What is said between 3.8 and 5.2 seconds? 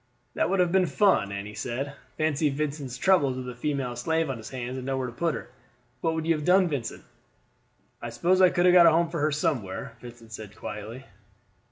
slave on his hands and nowhere to